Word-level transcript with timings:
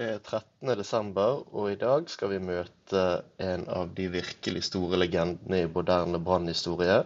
Det 0.00 0.06
er 0.08 0.20
13. 0.24 0.70
desember, 0.78 1.42
og 1.52 1.66
i 1.68 1.76
dag 1.76 2.06
skal 2.08 2.30
vi 2.30 2.38
møte 2.40 3.00
en 3.36 3.66
av 3.68 3.90
de 3.98 4.06
virkelig 4.08 4.62
store 4.70 4.96
legendene 4.96 5.58
i 5.60 5.66
moderne 5.68 6.16
Brann-historie. 6.24 7.02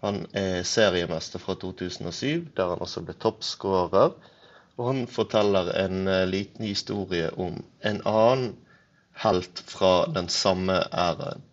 Han 0.00 0.22
er 0.32 0.62
seriemester 0.64 1.42
fra 1.42 1.52
2007, 1.60 2.46
der 2.56 2.70
han 2.72 2.80
også 2.86 3.02
ble 3.04 3.12
toppskårer. 3.20 4.16
Og 4.78 4.88
han 4.88 5.02
forteller 5.04 5.68
en 5.82 6.08
eh, 6.08 6.22
liten 6.24 6.64
historie 6.64 7.28
om 7.36 7.60
en 7.84 8.00
annen 8.08 8.56
helt 9.26 9.60
fra 9.68 9.92
den 10.16 10.32
samme 10.32 10.80
æraen. 10.96 11.44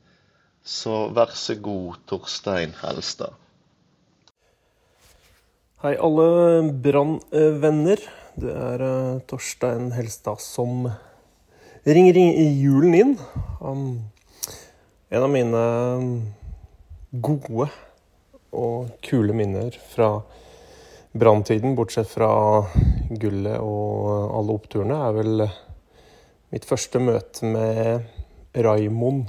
Så 0.64 1.10
vær 1.12 1.36
så 1.36 1.60
god, 1.60 2.00
Torstein 2.08 2.80
Helstad. 2.80 3.36
Hei, 5.84 5.98
alle 6.00 6.32
Brann-venner. 6.88 8.08
Det 8.40 8.48
er 8.48 8.80
uh, 8.80 9.20
Torstein 9.28 9.90
Helstad 9.92 10.40
som 10.40 10.86
ringer 11.84 12.16
julen 12.16 12.94
inn. 12.96 13.18
Um, 13.60 14.08
en 15.12 15.26
av 15.26 15.32
mine 15.34 15.64
gode 17.12 17.68
og 18.56 18.88
kule 19.04 19.36
minner 19.36 19.76
fra 19.92 20.24
branntiden, 21.12 21.76
bortsett 21.76 22.08
fra 22.08 22.32
gullet 23.20 23.60
og 23.60 24.32
alle 24.40 24.56
oppturene, 24.56 24.96
er 24.96 25.12
vel 25.20 25.44
mitt 26.56 26.68
første 26.70 27.04
møte 27.04 27.52
med 27.52 28.08
Raimond 28.56 29.28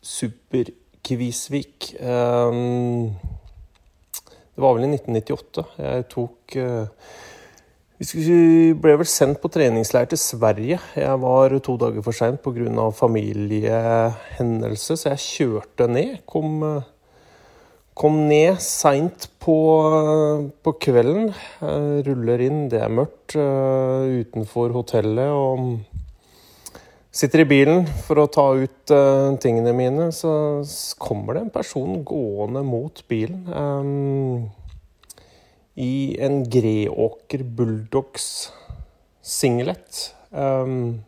Super-Kvisvik. 0.00 1.92
Det 4.48 4.64
var 4.64 4.72
vel 4.78 4.88
i 4.88 4.94
1998. 4.96 5.66
Jeg 5.76 6.08
tok 6.16 6.56
vi 8.00 8.72
ble 8.80 8.94
vel 8.96 9.08
sendt 9.08 9.42
på 9.42 9.50
treningsleir 9.52 10.06
til 10.08 10.20
Sverige. 10.20 10.78
Jeg 10.96 11.16
var 11.20 11.52
to 11.60 11.76
dager 11.76 12.00
for 12.00 12.16
seint 12.16 12.40
pga. 12.40 12.88
familiehendelse, 12.96 14.96
så 14.96 15.10
jeg 15.10 15.18
kjørte 15.18 15.86
ned. 15.86 16.24
Kom, 16.24 16.80
kom 17.92 18.26
ned 18.26 18.56
seint 18.58 19.28
på, 19.38 19.56
på, 20.64 20.72
kvelden. 20.80 21.34
Ruller 21.60 22.40
inn, 22.40 22.70
det 22.70 22.80
er 22.80 22.88
mørkt 22.88 23.36
uh, 23.36 24.08
utenfor 24.08 24.72
hotellet. 24.72 25.28
Og 25.28 25.84
sitter 27.12 27.44
i 27.44 27.48
bilen 27.52 27.84
for 28.06 28.16
å 28.16 28.30
ta 28.32 28.48
ut 28.56 28.94
uh, 28.96 29.36
tingene 29.44 29.76
mine, 29.76 30.08
så 30.08 30.64
kommer 30.96 31.36
det 31.36 31.44
en 31.44 31.52
person 31.52 32.00
gående 32.00 32.64
mot 32.64 33.04
bilen. 33.12 33.44
I 35.78 36.16
en 36.22 36.42
Greåker 36.50 37.44
Bulldogs 37.44 38.50
singlet. 39.22 40.10
Um, 40.30 41.02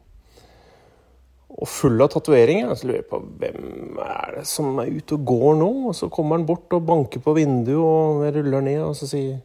og 1.53 1.69
full 1.69 2.01
av 2.03 2.11
tatoveringer. 2.15 2.73
Så 2.75 2.89
lurer 2.89 3.03
jeg 3.03 3.09
på 3.11 3.21
hvem 3.43 4.01
er 4.03 4.39
det 4.39 4.47
som 4.49 4.79
er 4.83 4.93
ute 4.93 5.19
og 5.19 5.27
går 5.29 5.57
nå? 5.61 5.71
Og 5.91 5.97
så 5.99 6.09
kommer 6.13 6.39
han 6.39 6.47
bort 6.49 6.73
og 6.75 6.87
banker 6.89 7.23
på 7.23 7.37
vinduet, 7.37 7.79
og 7.79 8.27
jeg 8.27 8.37
ruller 8.39 8.67
ned 8.67 8.83
og 8.87 8.97
så 8.99 9.11
sier 9.11 9.41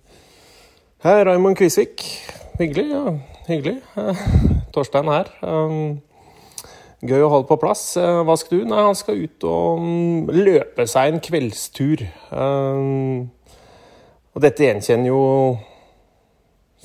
Hei, 1.06 1.20
Raymond 1.22 1.54
Kvisvik. 1.60 2.02
Hyggelig. 2.58 2.88
ja, 2.90 3.12
Hyggelig. 3.46 3.76
Torstein 4.74 5.10
her. 5.12 5.30
Um, 5.46 6.00
gøy 7.06 7.22
å 7.22 7.30
ha 7.30 7.42
det 7.44 7.50
på 7.52 7.60
plass. 7.62 7.84
Uh, 8.00 8.24
hva 8.26 8.34
skal 8.40 8.64
du? 8.64 8.70
Nei, 8.72 8.82
han 8.82 8.98
skal 8.98 9.22
ut 9.22 9.46
og 9.46 9.84
um, 9.84 10.32
løpe 10.34 10.88
seg 10.90 11.14
en 11.14 11.22
kveldstur. 11.22 12.02
Um, 12.34 13.28
og 14.38 14.44
dette 14.44 14.68
gjenkjenner 14.68 15.10
jo 15.10 15.22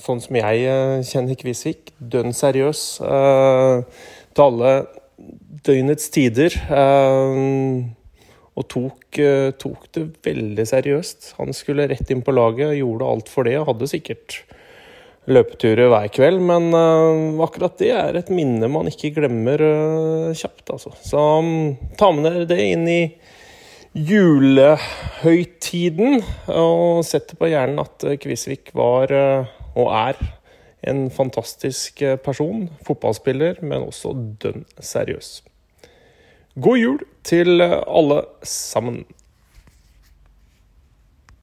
sånn 0.00 0.22
som 0.25 0.39
jeg 0.39 0.62
eh, 0.64 1.03
kjenner 1.05 1.36
Kvisvik. 1.36 1.91
Dønn 2.00 2.33
seriøs. 2.33 2.84
eh, 3.05 4.06
til 4.33 4.45
alle 4.47 4.70
døgnets 5.69 6.08
tider. 6.14 6.56
Eh, 6.73 7.42
og 8.53 8.67
tok, 8.69 9.17
uh, 9.17 9.48
tok, 9.56 9.86
det 9.97 10.03
veldig 10.27 10.64
seriøst. 10.68 11.30
Han 11.39 11.55
skulle 11.57 11.86
rett 11.89 12.11
inn 12.12 12.20
på 12.20 12.35
laget, 12.36 12.74
gjorde 12.77 13.07
alt 13.08 13.30
for 13.33 13.48
det. 13.48 13.55
Hadde 13.64 13.89
sikkert 13.89 14.42
løpeturer 15.24 15.89
hver 15.89 16.11
kveld, 16.12 16.42
men 16.45 16.67
akkurat 17.41 17.79
det 17.80 17.95
er 17.96 18.18
et 18.18 18.29
minne 18.35 18.68
man 18.68 18.91
ikke 18.91 19.14
glemmer 19.17 19.64
kjapt, 20.36 20.67
altså. 20.74 20.92
Så 21.01 21.23
um, 21.41 21.79
ta 21.96 22.11
med 22.12 22.29
dere 22.29 22.45
det 22.51 22.61
inn 22.74 22.85
i 22.92 23.01
julehøytiden. 23.95 26.23
Og 26.53 27.05
setter 27.07 27.36
på 27.39 27.47
hjernen 27.53 27.79
at 27.83 28.05
Kvisvik 28.23 28.70
var, 28.77 29.13
eh, 29.13 29.47
og 29.77 29.97
er, 29.97 30.14
en 30.83 31.11
fantastisk 31.14 32.03
eh, 32.03 32.19
person. 32.19 32.70
Fotballspiller, 32.86 33.55
men 33.63 33.83
også 33.86 34.13
dønn 34.42 34.64
seriøs. 34.80 35.42
God 36.61 36.79
jul 36.79 36.98
til 37.25 37.63
alle 37.63 38.23
sammen. 38.42 39.05